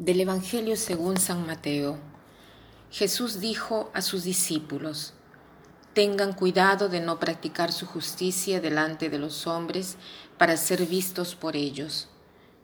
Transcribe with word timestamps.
Del 0.00 0.18
Evangelio 0.22 0.76
según 0.78 1.18
San 1.18 1.44
Mateo. 1.44 1.98
Jesús 2.90 3.38
dijo 3.38 3.90
a 3.92 4.00
sus 4.00 4.24
discípulos, 4.24 5.12
Tengan 5.92 6.32
cuidado 6.32 6.88
de 6.88 7.00
no 7.00 7.20
practicar 7.20 7.70
su 7.70 7.84
justicia 7.84 8.62
delante 8.62 9.10
de 9.10 9.18
los 9.18 9.46
hombres 9.46 9.98
para 10.38 10.56
ser 10.56 10.86
vistos 10.86 11.34
por 11.34 11.54
ellos. 11.54 12.08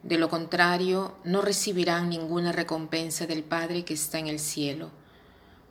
De 0.02 0.16
lo 0.16 0.30
contrario, 0.30 1.14
no 1.24 1.42
recibirán 1.42 2.08
ninguna 2.08 2.52
recompensa 2.52 3.26
del 3.26 3.44
Padre 3.44 3.84
que 3.84 3.92
está 3.92 4.18
en 4.18 4.28
el 4.28 4.38
cielo. 4.38 4.90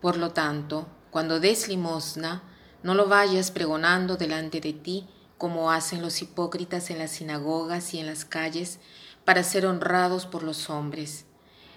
Por 0.02 0.18
lo 0.18 0.34
tanto, 0.34 0.86
cuando 1.10 1.40
des 1.40 1.68
limosna, 1.68 2.44
no 2.84 2.94
lo 2.94 3.08
vayas 3.08 3.50
pregonando 3.50 4.18
delante 4.18 4.62
de 4.62 4.74
ti, 4.74 5.10
como 5.40 5.72
hacen 5.72 6.04
los 6.04 6.22
hipócritas 6.22 6.92
en 6.92 7.00
las 7.00 7.10
sinagogas 7.10 7.96
y 7.96 8.00
en 8.00 8.06
las 8.06 8.24
calles, 8.24 8.78
para 9.24 9.42
ser 9.42 9.66
honrados 9.66 10.28
por 10.28 10.44
los 10.44 10.70
hombres 10.70 11.25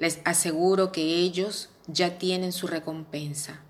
Les 0.00 0.20
aseguro 0.24 0.92
que 0.92 1.02
ellos 1.02 1.68
ya 1.86 2.16
tienen 2.16 2.52
su 2.52 2.66
recompensa. 2.66 3.60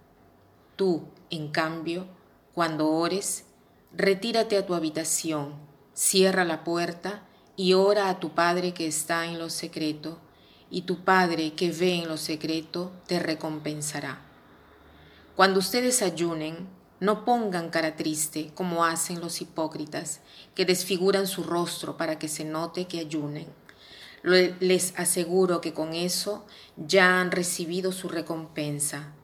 Tú, 0.76 1.08
en 1.28 1.48
cambio, 1.48 2.06
cuando 2.54 2.88
ores, 2.88 3.46
retírate 3.92 4.56
a 4.56 4.64
tu 4.64 4.74
habitación, 4.74 5.54
cierra 5.92 6.44
la 6.44 6.62
puerta 6.62 7.24
y 7.56 7.72
ora 7.72 8.08
a 8.08 8.20
tu 8.20 8.30
Padre 8.30 8.72
que 8.74 8.86
está 8.86 9.26
en 9.26 9.40
lo 9.40 9.50
secreto, 9.50 10.20
y 10.70 10.82
tu 10.82 11.02
Padre 11.02 11.54
que 11.54 11.72
ve 11.72 11.96
en 11.96 12.06
lo 12.06 12.16
secreto 12.16 12.92
te 13.08 13.18
recompensará. 13.18 14.20
Cuando 15.34 15.58
ustedes 15.58 16.00
ayunen, 16.00 16.68
no 17.00 17.24
pongan 17.24 17.70
cara 17.70 17.96
triste 17.96 18.52
como 18.54 18.84
hacen 18.84 19.20
los 19.20 19.40
hipócritas, 19.40 20.20
que 20.54 20.64
desfiguran 20.64 21.26
su 21.26 21.42
rostro 21.42 21.96
para 21.96 22.20
que 22.20 22.28
se 22.28 22.44
note 22.44 22.86
que 22.86 23.00
ayunen 23.00 23.48
les 24.22 24.98
aseguro 24.98 25.60
que 25.60 25.72
con 25.72 25.94
eso 25.94 26.44
ya 26.76 27.20
han 27.20 27.30
recibido 27.30 27.92
su 27.92 28.08
recompensa. 28.08 29.14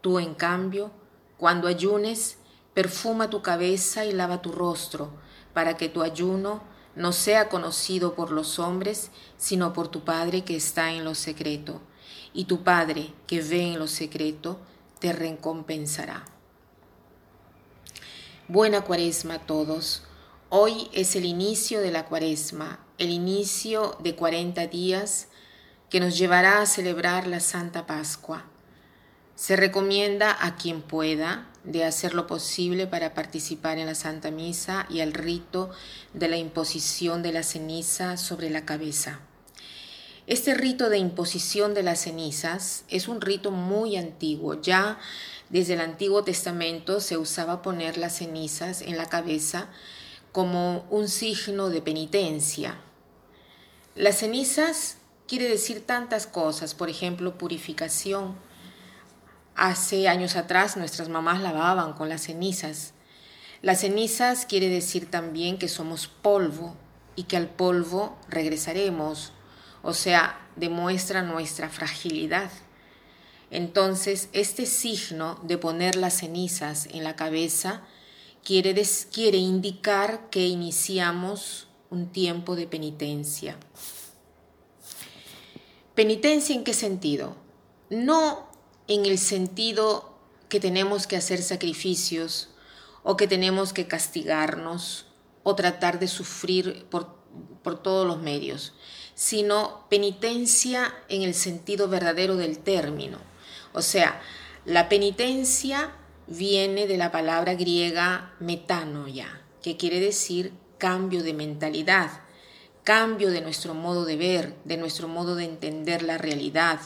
Tú, 0.00 0.18
en 0.18 0.34
cambio, 0.34 0.92
cuando 1.36 1.68
ayunes, 1.68 2.38
perfuma 2.74 3.30
tu 3.30 3.42
cabeza 3.42 4.04
y 4.04 4.12
lava 4.12 4.42
tu 4.42 4.52
rostro, 4.52 5.10
para 5.52 5.76
que 5.76 5.88
tu 5.88 6.02
ayuno 6.02 6.62
no 6.94 7.12
sea 7.12 7.48
conocido 7.48 8.14
por 8.14 8.30
los 8.30 8.58
hombres, 8.58 9.10
sino 9.36 9.72
por 9.72 9.88
tu 9.88 10.04
Padre 10.04 10.44
que 10.44 10.56
está 10.56 10.92
en 10.92 11.04
lo 11.04 11.14
secreto, 11.14 11.80
y 12.32 12.44
tu 12.44 12.62
Padre 12.62 13.12
que 13.26 13.40
ve 13.40 13.72
en 13.72 13.78
lo 13.78 13.86
secreto 13.86 14.58
te 14.98 15.12
recompensará. 15.12 16.24
Buena 18.48 18.82
cuaresma 18.82 19.34
a 19.34 19.46
todos. 19.46 20.02
Hoy 20.48 20.88
es 20.92 21.16
el 21.16 21.24
inicio 21.24 21.80
de 21.80 21.90
la 21.90 22.06
cuaresma, 22.06 22.80
el 22.98 23.10
inicio 23.10 23.96
de 24.00 24.14
40 24.16 24.66
días 24.66 25.28
que 25.88 26.00
nos 26.00 26.18
llevará 26.18 26.60
a 26.60 26.66
celebrar 26.66 27.26
la 27.26 27.40
Santa 27.40 27.86
Pascua. 27.86 28.44
Se 29.36 29.54
recomienda 29.54 30.36
a 30.40 30.56
quien 30.56 30.82
pueda 30.82 31.46
de 31.62 31.84
hacer 31.84 32.14
lo 32.14 32.26
posible 32.26 32.88
para 32.88 33.14
participar 33.14 33.78
en 33.78 33.86
la 33.86 33.94
Santa 33.94 34.32
Misa 34.32 34.86
y 34.90 35.00
al 35.00 35.12
rito 35.12 35.70
de 36.12 36.28
la 36.28 36.36
imposición 36.36 37.22
de 37.22 37.32
la 37.32 37.44
ceniza 37.44 38.16
sobre 38.16 38.50
la 38.50 38.64
cabeza. 38.64 39.20
Este 40.26 40.54
rito 40.54 40.90
de 40.90 40.98
imposición 40.98 41.72
de 41.72 41.84
las 41.84 42.00
cenizas 42.00 42.84
es 42.88 43.08
un 43.08 43.20
rito 43.20 43.50
muy 43.50 43.96
antiguo. 43.96 44.60
Ya 44.60 44.98
desde 45.48 45.74
el 45.74 45.80
Antiguo 45.80 46.22
Testamento 46.24 47.00
se 47.00 47.16
usaba 47.16 47.62
poner 47.62 47.96
las 47.96 48.16
cenizas 48.16 48.82
en 48.82 48.98
la 48.98 49.06
cabeza 49.06 49.68
como 50.32 50.84
un 50.90 51.08
signo 51.08 51.70
de 51.70 51.80
penitencia. 51.80 52.78
Las 53.98 54.18
cenizas 54.18 54.98
quiere 55.26 55.48
decir 55.48 55.84
tantas 55.84 56.28
cosas, 56.28 56.72
por 56.72 56.88
ejemplo, 56.88 57.36
purificación. 57.36 58.36
Hace 59.56 60.06
años 60.06 60.36
atrás 60.36 60.76
nuestras 60.76 61.08
mamás 61.08 61.42
lavaban 61.42 61.94
con 61.94 62.08
las 62.08 62.20
cenizas. 62.20 62.94
Las 63.60 63.80
cenizas 63.80 64.46
quiere 64.46 64.68
decir 64.68 65.10
también 65.10 65.58
que 65.58 65.66
somos 65.66 66.06
polvo 66.06 66.76
y 67.16 67.24
que 67.24 67.36
al 67.36 67.48
polvo 67.48 68.16
regresaremos, 68.28 69.32
o 69.82 69.94
sea, 69.94 70.46
demuestra 70.54 71.22
nuestra 71.22 71.68
fragilidad. 71.68 72.52
Entonces, 73.50 74.28
este 74.32 74.66
signo 74.66 75.40
de 75.42 75.58
poner 75.58 75.96
las 75.96 76.18
cenizas 76.18 76.86
en 76.92 77.02
la 77.02 77.16
cabeza 77.16 77.82
quiere, 78.44 78.80
quiere 79.10 79.38
indicar 79.38 80.30
que 80.30 80.46
iniciamos 80.46 81.67
un 81.90 82.08
tiempo 82.10 82.56
de 82.56 82.66
penitencia. 82.66 83.56
¿Penitencia 85.94 86.54
en 86.54 86.64
qué 86.64 86.74
sentido? 86.74 87.36
No 87.90 88.48
en 88.86 89.06
el 89.06 89.18
sentido 89.18 90.18
que 90.48 90.60
tenemos 90.60 91.06
que 91.06 91.16
hacer 91.16 91.42
sacrificios 91.42 92.50
o 93.02 93.16
que 93.16 93.26
tenemos 93.26 93.72
que 93.72 93.86
castigarnos 93.86 95.06
o 95.42 95.54
tratar 95.54 95.98
de 95.98 96.08
sufrir 96.08 96.86
por, 96.90 97.16
por 97.62 97.82
todos 97.82 98.06
los 98.06 98.18
medios, 98.20 98.74
sino 99.14 99.86
penitencia 99.88 100.94
en 101.08 101.22
el 101.22 101.34
sentido 101.34 101.88
verdadero 101.88 102.36
del 102.36 102.58
término. 102.58 103.18
O 103.72 103.82
sea, 103.82 104.20
la 104.64 104.88
penitencia 104.88 105.92
viene 106.26 106.86
de 106.86 106.98
la 106.98 107.10
palabra 107.10 107.54
griega 107.54 108.34
metanoia, 108.38 109.42
que 109.62 109.76
quiere 109.76 110.00
decir 110.00 110.52
cambio 110.78 111.22
de 111.22 111.34
mentalidad, 111.34 112.10
cambio 112.84 113.30
de 113.30 113.42
nuestro 113.42 113.74
modo 113.74 114.06
de 114.06 114.16
ver, 114.16 114.56
de 114.64 114.78
nuestro 114.78 115.08
modo 115.08 115.34
de 115.34 115.44
entender 115.44 116.02
la 116.02 116.16
realidad, 116.16 116.80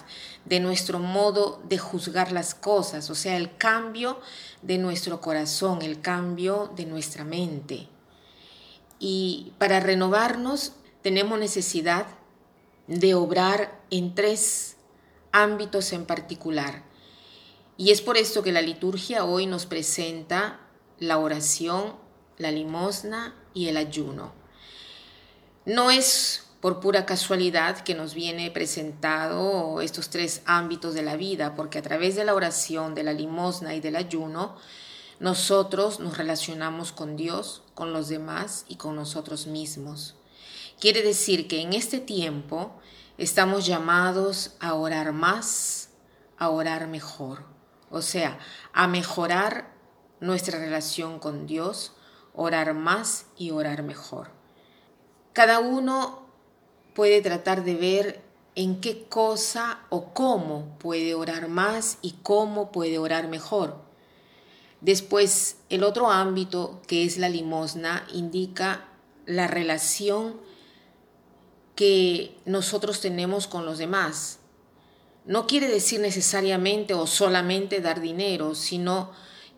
de 0.44 0.58
nuestro 0.58 0.98
modo 0.98 1.62
de 1.68 1.78
juzgar 1.78 2.32
las 2.32 2.56
cosas, 2.56 3.08
o 3.08 3.14
sea, 3.14 3.36
el 3.36 3.56
cambio 3.56 4.18
de 4.62 4.78
nuestro 4.78 5.20
corazón, 5.20 5.80
el 5.82 6.00
cambio 6.00 6.72
de 6.74 6.86
nuestra 6.86 7.24
mente. 7.24 7.86
Y 8.98 9.52
para 9.58 9.78
renovarnos 9.78 10.72
tenemos 11.02 11.38
necesidad 11.38 12.06
de 12.88 13.14
obrar 13.14 13.80
en 13.90 14.16
tres 14.16 14.76
ámbitos 15.30 15.92
en 15.92 16.04
particular. 16.04 16.82
Y 17.76 17.90
es 17.90 18.00
por 18.00 18.16
esto 18.16 18.42
que 18.42 18.50
la 18.50 18.62
liturgia 18.62 19.24
hoy 19.24 19.46
nos 19.46 19.66
presenta 19.66 20.58
la 20.98 21.18
oración, 21.18 21.94
la 22.38 22.50
limosna 22.50 23.36
y 23.54 23.68
el 23.68 23.76
ayuno. 23.76 24.32
No 25.64 25.90
es 25.90 26.46
por 26.60 26.80
pura 26.80 27.06
casualidad 27.06 27.78
que 27.80 27.94
nos 27.94 28.14
viene 28.14 28.50
presentado 28.50 29.80
estos 29.80 30.10
tres 30.10 30.42
ámbitos 30.46 30.94
de 30.94 31.02
la 31.02 31.16
vida, 31.16 31.54
porque 31.54 31.78
a 31.78 31.82
través 31.82 32.14
de 32.14 32.24
la 32.24 32.34
oración, 32.34 32.94
de 32.94 33.02
la 33.02 33.12
limosna 33.12 33.74
y 33.74 33.80
del 33.80 33.96
ayuno, 33.96 34.56
nosotros 35.18 36.00
nos 36.00 36.18
relacionamos 36.18 36.92
con 36.92 37.16
Dios, 37.16 37.62
con 37.74 37.92
los 37.92 38.08
demás 38.08 38.64
y 38.68 38.76
con 38.76 38.96
nosotros 38.96 39.46
mismos. 39.46 40.14
Quiere 40.80 41.02
decir 41.02 41.48
que 41.48 41.60
en 41.60 41.72
este 41.72 42.00
tiempo 42.00 42.80
estamos 43.18 43.66
llamados 43.66 44.52
a 44.58 44.74
orar 44.74 45.12
más, 45.12 45.90
a 46.38 46.48
orar 46.48 46.88
mejor 46.88 47.52
o 47.92 48.00
sea, 48.00 48.38
a 48.72 48.88
mejorar 48.88 49.70
nuestra 50.18 50.58
relación 50.58 51.18
con 51.18 51.46
Dios, 51.46 51.92
orar 52.34 52.74
más 52.74 53.26
y 53.36 53.50
orar 53.50 53.82
mejor. 53.82 54.30
Cada 55.32 55.60
uno 55.60 56.26
puede 56.94 57.20
tratar 57.22 57.64
de 57.64 57.74
ver 57.74 58.22
en 58.54 58.80
qué 58.80 59.04
cosa 59.08 59.80
o 59.88 60.12
cómo 60.12 60.76
puede 60.78 61.14
orar 61.14 61.48
más 61.48 61.98
y 62.02 62.12
cómo 62.22 62.70
puede 62.70 62.98
orar 62.98 63.28
mejor. 63.28 63.76
Después, 64.80 65.56
el 65.68 65.84
otro 65.84 66.10
ámbito, 66.10 66.82
que 66.86 67.04
es 67.04 67.16
la 67.16 67.28
limosna, 67.28 68.06
indica 68.12 68.88
la 69.26 69.46
relación 69.46 70.40
que 71.76 72.36
nosotros 72.44 73.00
tenemos 73.00 73.46
con 73.46 73.64
los 73.64 73.78
demás, 73.78 74.40
no 75.24 75.46
quiere 75.46 75.68
decir 75.68 76.00
necesariamente 76.00 76.94
o 76.94 77.06
solamente 77.06 77.80
dar 77.80 78.00
dinero, 78.00 78.54
sino 78.54 79.12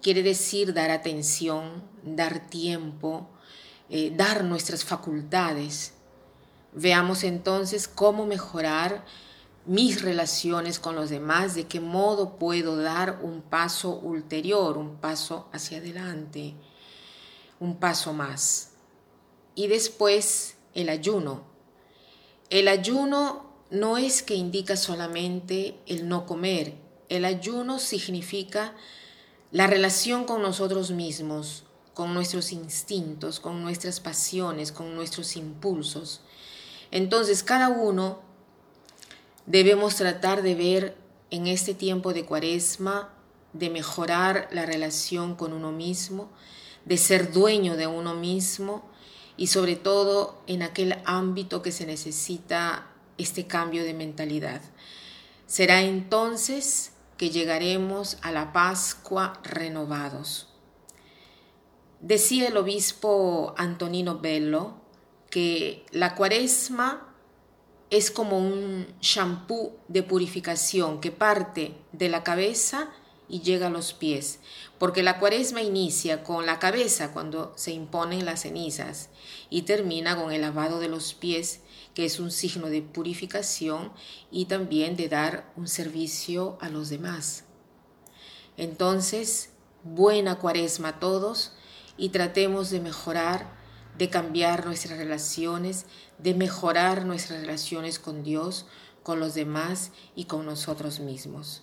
quiere 0.05 0.23
decir 0.23 0.75
dar 0.75 0.91
atención, 0.91 1.83
dar 2.03 2.51
tiempo, 2.51 3.31
eh, 3.89 4.13
dar 4.15 4.45
nuestras 4.45 4.85
facultades. 4.85 5.95
Veamos 6.75 7.25
entonces 7.25 7.89
cómo 7.89 8.27
mejorar 8.27 9.07
mis 9.65 10.03
relaciones 10.03 10.79
con 10.79 10.95
los 10.95 11.09
demás, 11.09 11.55
de 11.55 11.67
qué 11.69 11.81
modo 11.81 12.37
puedo 12.39 12.77
dar 12.77 13.21
un 13.23 13.41
paso 13.41 13.97
ulterior, 13.97 14.77
un 14.77 14.97
paso 14.97 15.49
hacia 15.53 15.79
adelante, 15.79 16.53
un 17.59 17.77
paso 17.77 18.13
más. 18.13 18.73
Y 19.55 19.69
después 19.69 20.59
el 20.75 20.91
ayuno. 20.91 21.45
El 22.51 22.69
ayuno 22.69 23.55
no 23.71 23.97
es 23.97 24.23
que 24.23 24.35
indica 24.35 24.77
solamente 24.77 25.79
el 25.87 26.11
no 26.11 26.27
comer, 26.27 26.75
el 27.09 27.25
ayuno 27.25 27.79
significa 27.79 28.75
la 29.55 29.69
relación 29.69 30.25
con 30.25 30.43
nosotros 30.43 30.91
mismos, 30.91 31.63
con 31.95 32.13
nuestros 32.13 32.51
instintos, 32.51 33.39
con 33.39 33.63
nuestras 33.63 34.01
pasiones, 34.01 34.73
con 34.73 34.97
nuestros 34.97 35.37
impulsos. 35.37 36.23
Entonces 36.91 37.45
cada 37.45 37.69
uno 37.69 38.19
debemos 39.47 39.95
tratar 39.95 40.43
de 40.43 40.57
ver 40.57 40.97
en 41.31 41.47
este 41.47 41.73
tiempo 41.73 42.13
de 42.13 42.25
cuaresma, 42.25 43.15
de 43.53 43.71
mejorar 43.71 44.49
la 44.51 44.67
relación 44.67 45.37
con 45.37 45.53
uno 45.53 45.71
mismo, 45.71 46.31
de 46.85 46.97
ser 46.97 47.33
dueño 47.33 47.77
de 47.77 47.87
uno 47.87 48.13
mismo 48.15 48.91
y 49.37 49.47
sobre 49.47 49.77
todo 49.77 50.43
en 50.49 50.65
aquel 50.65 50.97
ámbito 51.05 51.63
que 51.63 51.71
se 51.71 51.87
necesita 51.87 52.89
este 53.19 53.47
cambio 53.47 53.85
de 53.85 53.95
mentalidad. 53.95 54.63
Será 55.47 55.83
entonces 55.83 56.94
que 57.17 57.31
llegaremos 57.31 58.19
a 58.23 58.33
la 58.33 58.53
Pascua 58.53 59.41
renovados. 59.43 60.49
Decía 62.01 62.49
el 62.49 62.57
obispo 62.57 63.55
Antonino 63.57 64.19
Bello 64.19 64.75
que 65.31 65.87
la 65.91 66.15
cuaresma 66.15 67.15
es 67.91 68.11
como 68.11 68.39
un 68.39 68.87
shampoo 69.01 69.77
de 69.89 70.03
purificación 70.03 71.01
que 71.01 71.13
parte 71.13 71.75
de 71.93 72.09
la 72.09 72.23
cabeza 72.23 72.91
y 73.29 73.41
llega 73.41 73.69
a 73.69 73.71
los 73.71 73.93
pies, 73.93 74.41
porque 74.79 75.03
la 75.03 75.19
cuaresma 75.19 75.63
inicia 75.63 76.23
con 76.23 76.47
la 76.47 76.59
cabeza 76.59 77.13
cuando 77.13 77.53
se 77.57 77.73
imponen 77.73 78.25
las 78.25 78.43
cenizas 78.43 79.09
y 79.51 79.63
termina 79.63 80.17
con 80.17 80.33
el 80.33 80.43
lavado 80.43 80.81
de 80.81 80.89
los 80.89 81.15
pies, 81.15 81.61
que 81.95 82.05
es 82.05 82.21
un 82.21 82.31
signo 82.31 82.69
de 82.69 82.83
purificación 82.83 83.93
y 84.31 84.47
también 84.47 84.97
de 84.97 85.09
dar 85.09 85.53
un 85.57 85.69
servicio 85.69 86.59
a 86.61 86.69
los 86.69 86.89
demás. 86.89 87.45
Entonces, 88.57 89.51
buena 89.83 90.39
cuaresma 90.39 90.89
a 90.89 91.01
todos 91.01 91.53
y 91.97 92.11
tratemos 92.11 92.71
de 92.71 92.81
mejorar, 92.81 93.47
de 93.99 94.11
cambiar 94.11 94.67
nuestras 94.67 94.99
relaciones, 94.99 95.87
de 96.19 96.35
mejorar 96.35 97.05
nuestras 97.05 97.41
relaciones 97.41 97.99
con 97.99 98.23
Dios, 98.23 98.67
con 99.03 99.21
los 99.21 99.35
demás 99.35 99.93
y 100.17 100.25
con 100.25 100.47
nosotros 100.47 101.01
mismos. 101.01 101.63